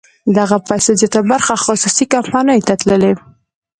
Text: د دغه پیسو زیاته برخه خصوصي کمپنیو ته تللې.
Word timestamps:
د 0.25 0.29
دغه 0.39 0.57
پیسو 0.69 0.91
زیاته 0.99 1.21
برخه 1.31 1.53
خصوصي 1.65 2.05
کمپنیو 2.13 2.65
ته 2.67 2.73
تللې. 2.81 3.13